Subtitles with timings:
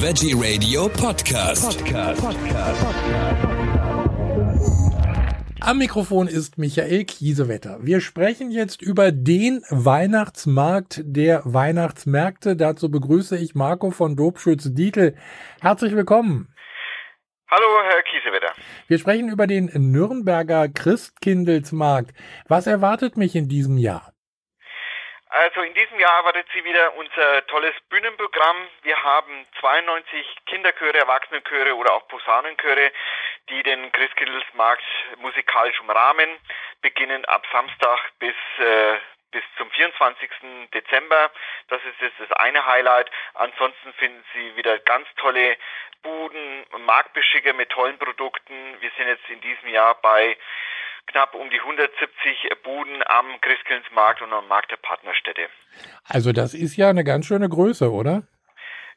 [0.00, 1.84] Veggie Radio Podcast.
[1.84, 2.22] Podcast.
[5.60, 7.78] Am Mikrofon ist Michael Kiesewetter.
[7.82, 12.54] Wir sprechen jetzt über den Weihnachtsmarkt der Weihnachtsmärkte.
[12.54, 15.16] Dazu begrüße ich Marco von Dobschütz-Dietl.
[15.60, 16.54] Herzlich willkommen.
[17.50, 18.52] Hallo, Herr Kiesewetter.
[18.86, 22.12] Wir sprechen über den Nürnberger Christkindlesmarkt.
[22.46, 24.12] Was erwartet mich in diesem Jahr?
[25.38, 28.56] Also in diesem Jahr erwartet Sie wieder unser tolles Bühnenprogramm.
[28.82, 32.90] Wir haben 92 Kinderchöre, Erwachsenenchöre oder auch Posaunenchöre,
[33.48, 34.82] die den Christkindlesmarkt
[35.18, 36.28] musikalisch umrahmen,
[36.82, 38.96] beginnend ab Samstag bis äh,
[39.30, 40.28] bis zum 24.
[40.74, 41.30] Dezember.
[41.68, 43.08] Das ist jetzt das eine Highlight.
[43.34, 45.56] Ansonsten finden Sie wieder ganz tolle
[46.02, 48.76] Buden, Marktbeschicker mit tollen Produkten.
[48.80, 50.36] Wir sind jetzt in diesem Jahr bei
[51.08, 55.48] knapp um die 170 Buden am Christkindlesmarkt und am Markt der Partnerstädte.
[56.04, 58.22] Also das ist ja eine ganz schöne Größe, oder?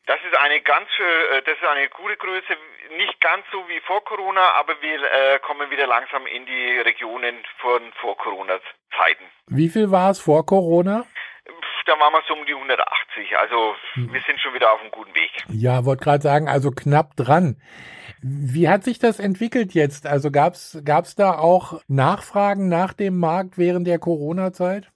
[0.08, 2.58] Das ist eine ganz, äh, das ist eine gute Größe,
[2.98, 7.36] nicht ganz so wie vor Corona, aber wir äh, kommen wieder langsam in die Regionen
[7.60, 9.24] von vor Corona-Zeiten.
[9.48, 11.06] Wie viel war es vor Corona?
[11.86, 14.14] Da waren wir so um die 180, also hm.
[14.14, 15.32] wir sind schon wieder auf einem guten Weg.
[15.50, 17.62] Ja, wollte gerade sagen, also knapp dran.
[18.22, 20.06] Wie hat sich das entwickelt jetzt?
[20.06, 24.92] Also gab es da auch Nachfragen nach dem Markt während der Corona-Zeit?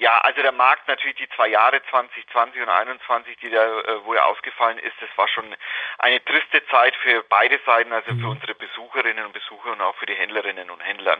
[0.00, 4.14] Ja, also der Markt natürlich die zwei Jahre 2020 und 2021, die da äh, wo
[4.14, 5.44] er ausgefallen ist, das war schon
[5.98, 8.30] eine triste Zeit für beide Seiten, also für mhm.
[8.30, 11.18] unsere Besucherinnen und Besucher und auch für die Händlerinnen und Händler.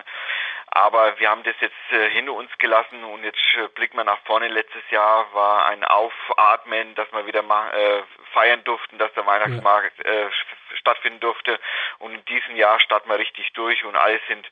[0.69, 4.21] Aber wir haben das jetzt äh, hinter uns gelassen und jetzt äh, blicken wir nach
[4.25, 4.49] vorne.
[4.49, 8.03] Letztes Jahr war ein Aufatmen, dass wir wieder mal äh,
[8.33, 10.31] feiern durften, dass der Weihnachtsmarkt äh,
[10.77, 11.59] stattfinden durfte.
[11.99, 14.47] Und in diesem Jahr starten wir richtig durch und alle sind,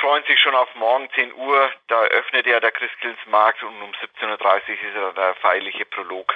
[0.00, 1.70] freuen sich schon auf morgen 10 Uhr.
[1.88, 6.34] Da öffnet ja der Christkindlesmarkt und um 17.30 Uhr ist ja der feierliche Prolog.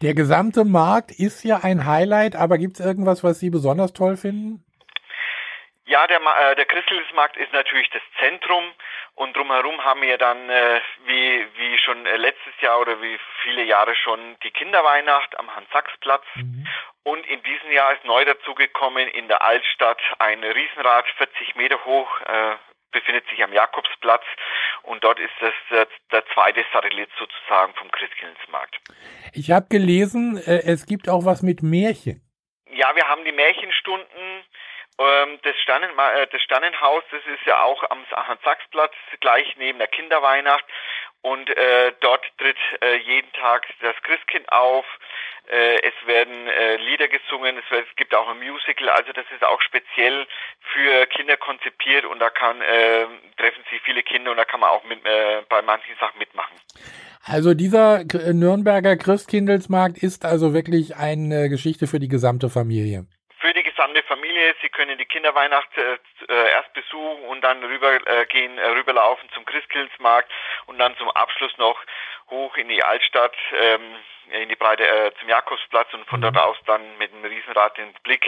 [0.00, 4.16] Der gesamte Markt ist ja ein Highlight, aber gibt es irgendwas, was Sie besonders toll
[4.16, 4.64] finden?
[5.86, 8.62] Ja, der, äh, der Christkindlesmarkt ist natürlich das Zentrum
[9.18, 13.64] und drumherum haben wir dann, äh, wie, wie schon äh, letztes Jahr oder wie viele
[13.64, 16.22] Jahre schon, die Kinderweihnacht am Hans-Sachs-Platz.
[16.36, 16.66] Mhm.
[17.02, 22.08] Und in diesem Jahr ist neu dazugekommen in der Altstadt ein Riesenrad, 40 Meter hoch,
[22.20, 22.54] äh,
[22.92, 24.22] befindet sich am Jakobsplatz
[24.82, 28.78] und dort ist das der, der zweite Satellit sozusagen vom Christkindlesmarkt.
[29.32, 32.22] Ich habe gelesen, äh, es gibt auch was mit Märchen.
[32.70, 34.06] Ja, wir haben die Märchenstunden
[34.98, 40.64] das, Stannen, äh, das Stannenhaus, das ist ja auch am Hans-Sachs-Platz, gleich neben der Kinderweihnacht.
[41.20, 44.84] Und äh, dort tritt äh, jeden Tag das Christkind auf.
[45.50, 48.88] Äh, es werden äh, Lieder gesungen, es, wird, es gibt auch ein Musical.
[48.90, 50.26] Also das ist auch speziell
[50.72, 54.70] für Kinder konzipiert und da kann äh, treffen sich viele Kinder und da kann man
[54.70, 56.56] auch mit, äh, bei manchen Sachen mitmachen.
[57.24, 63.06] Also dieser Nürnberger Christkindlesmarkt ist also wirklich eine Geschichte für die gesamte Familie
[63.78, 64.56] gesamte Familie.
[64.60, 69.44] Sie können die Kinderweihnacht äh, äh erst besuchen und dann rübergehen, äh, äh, rüberlaufen zum
[69.44, 70.30] Christkindlesmarkt
[70.66, 71.78] und dann zum Abschluss noch
[72.30, 73.80] hoch in die Altstadt, ähm,
[74.42, 76.24] in die Breite äh, zum Jakobsplatz und von mhm.
[76.24, 78.24] dort aus dann mit dem Riesenrad den Blick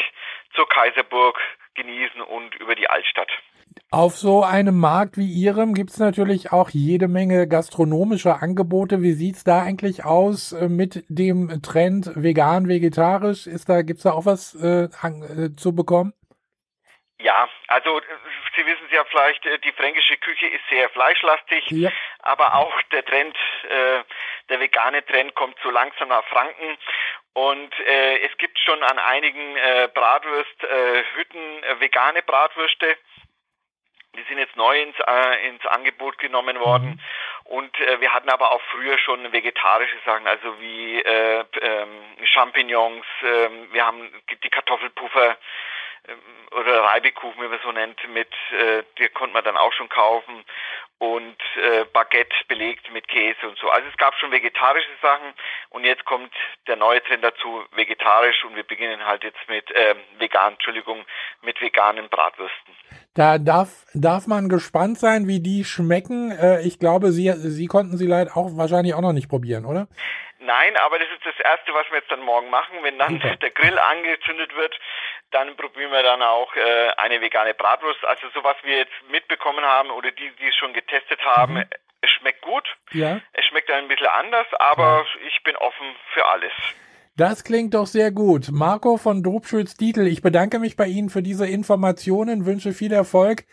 [0.55, 1.38] zur Kaiserburg
[1.75, 3.31] genießen und über die Altstadt.
[3.93, 9.03] Auf so einem Markt wie Ihrem gibt es natürlich auch jede Menge gastronomische Angebote.
[9.03, 13.47] Wie sieht es da eigentlich aus äh, mit dem Trend vegan, vegetarisch?
[13.47, 16.12] Ist da, gibt's da auch was äh, äh, zu bekommen?
[17.21, 18.03] Ja, also äh,
[18.56, 21.91] Sie wissen es ja vielleicht, die fränkische Küche ist sehr fleischlastig, ja.
[22.21, 23.37] aber auch der Trend,
[23.69, 24.03] äh,
[24.49, 26.77] der vegane Trend kommt so langsam nach Franken
[27.33, 32.97] und äh, es gibt schon an einigen äh, Bratwursthütten äh, vegane Bratwürste.
[34.16, 36.88] Die sind jetzt neu ins, äh, ins Angebot genommen worden.
[36.88, 37.00] Mhm.
[37.44, 43.06] Und äh, wir hatten aber auch früher schon vegetarische Sachen, also wie äh, ähm, Champignons,
[43.22, 44.11] äh, wir haben
[44.43, 45.37] die Kartoffelpuffer,
[46.53, 50.44] oder Reibekuchen, wie man so nennt, mit, äh, die konnte man dann auch schon kaufen
[50.99, 53.71] und äh, Baguette belegt mit Käse und so.
[53.71, 55.33] Also es gab schon vegetarische Sachen
[55.71, 56.32] und jetzt kommt
[56.67, 61.05] der neue Trend dazu, vegetarisch und wir beginnen halt jetzt mit äh, vegan, Entschuldigung,
[61.43, 62.75] mit veganen Bratwürsten.
[63.14, 66.32] Da darf, darf man gespannt sein, wie die schmecken.
[66.32, 69.88] Äh, ich glaube, Sie, Sie konnten sie leider auch wahrscheinlich auch noch nicht probieren, oder?
[70.50, 72.82] Nein, aber das ist das Erste, was wir jetzt dann morgen machen.
[72.82, 73.37] Wenn dann Super.
[73.37, 74.75] der Grill angezündet wird,
[75.31, 78.05] dann probieren wir dann auch äh, eine vegane Bratwurst.
[78.05, 81.64] Also so was wir jetzt mitbekommen haben oder die, die es schon getestet haben, mhm.
[82.00, 82.67] es schmeckt gut.
[82.91, 83.20] Ja.
[83.32, 85.29] Es schmeckt ein bisschen anders, aber ja.
[85.29, 86.53] ich bin offen für alles.
[87.17, 88.49] Das klingt doch sehr gut.
[88.50, 93.44] Marco von Drobschütz-Dietl, ich bedanke mich bei Ihnen für diese Informationen, wünsche viel Erfolg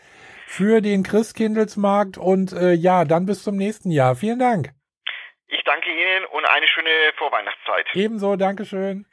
[0.48, 4.16] für den Christkindlesmarkt und äh, ja, dann bis zum nächsten Jahr.
[4.16, 4.72] Vielen Dank.
[5.48, 7.86] Ich danke Ihnen und eine schöne Vorweihnachtszeit.
[7.94, 9.06] Ebenso, Dankeschön.